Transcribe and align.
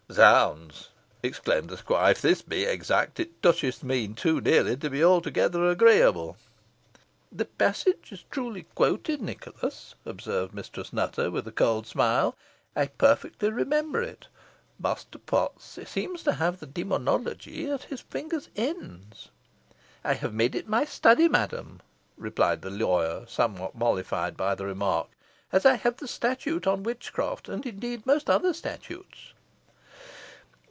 "Zounds!" 0.11 0.89
exclaimed 1.23 1.69
the 1.69 1.77
squire, 1.77 2.11
"if 2.11 2.21
this 2.21 2.41
be 2.41 2.65
exact, 2.65 3.17
it 3.21 3.41
toucheth 3.41 3.81
me 3.81 4.09
too 4.09 4.41
nearly 4.41 4.75
to 4.75 4.89
be 4.89 5.01
altogether 5.01 5.65
agreeable." 5.69 6.35
"The 7.31 7.45
passage 7.45 8.11
is 8.11 8.25
truly 8.29 8.63
quoted, 8.75 9.21
Nicholas," 9.21 9.95
observed 10.05 10.53
Mistress 10.53 10.91
Nutter, 10.91 11.31
with 11.31 11.47
a 11.47 11.51
cold 11.53 11.87
smile. 11.87 12.35
"I 12.75 12.87
perfectly 12.87 13.49
remember 13.51 14.01
it. 14.01 14.27
Master 14.77 15.17
Potts 15.17 15.79
seems 15.85 16.23
to 16.23 16.33
have 16.33 16.59
the 16.59 16.67
'Dæmonologie' 16.67 17.73
at 17.73 17.83
his 17.83 18.01
fingers' 18.01 18.49
ends." 18.57 19.29
"I 20.03 20.15
have 20.15 20.33
made 20.33 20.55
it 20.55 20.67
my 20.67 20.83
study, 20.83 21.29
madam," 21.29 21.79
replied 22.17 22.63
the 22.63 22.69
lawyer, 22.69 23.23
somewhat 23.29 23.75
mollified 23.75 24.35
by 24.35 24.55
the 24.55 24.65
remark, 24.65 25.07
"as 25.53 25.65
I 25.65 25.75
have 25.75 25.95
the 25.95 26.07
statute 26.09 26.67
on 26.67 26.83
witchcraft, 26.83 27.47
and 27.47 27.65
indeed 27.65 28.05
most 28.05 28.29
other 28.29 28.53
statutes." 28.53 29.31